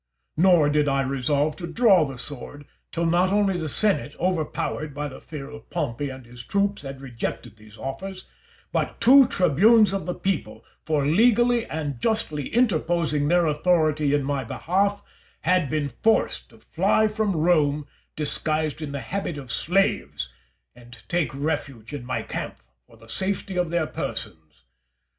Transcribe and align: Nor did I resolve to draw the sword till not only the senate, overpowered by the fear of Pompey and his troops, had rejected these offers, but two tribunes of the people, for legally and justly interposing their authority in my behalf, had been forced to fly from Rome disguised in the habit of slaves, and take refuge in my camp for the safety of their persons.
Nor 0.35 0.67
did 0.67 0.87
I 0.87 1.03
resolve 1.03 1.55
to 1.57 1.67
draw 1.67 2.05
the 2.05 2.17
sword 2.17 2.65
till 2.91 3.05
not 3.05 3.31
only 3.31 3.55
the 3.55 3.69
senate, 3.69 4.15
overpowered 4.19 4.95
by 4.95 5.07
the 5.07 5.21
fear 5.21 5.47
of 5.51 5.69
Pompey 5.69 6.09
and 6.09 6.25
his 6.25 6.43
troops, 6.43 6.81
had 6.81 7.01
rejected 7.01 7.55
these 7.57 7.77
offers, 7.77 8.25
but 8.71 8.99
two 8.99 9.27
tribunes 9.27 9.93
of 9.93 10.07
the 10.07 10.15
people, 10.15 10.65
for 10.87 11.05
legally 11.05 11.67
and 11.67 12.01
justly 12.01 12.49
interposing 12.51 13.27
their 13.27 13.45
authority 13.45 14.15
in 14.15 14.23
my 14.23 14.43
behalf, 14.43 15.03
had 15.41 15.69
been 15.69 15.89
forced 16.01 16.49
to 16.49 16.57
fly 16.57 17.07
from 17.07 17.35
Rome 17.35 17.85
disguised 18.15 18.81
in 18.81 18.93
the 18.93 19.01
habit 19.01 19.37
of 19.37 19.51
slaves, 19.51 20.29
and 20.73 20.99
take 21.09 21.29
refuge 21.31 21.93
in 21.93 22.05
my 22.05 22.23
camp 22.23 22.57
for 22.87 22.97
the 22.97 23.07
safety 23.07 23.55
of 23.55 23.69
their 23.69 23.85
persons. 23.85 24.63